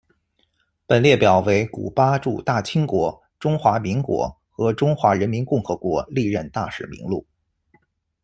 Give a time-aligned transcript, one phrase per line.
[0.87, 7.23] 本列表为古巴驻大清国、中华民国和中华人民共和国历任大使名录。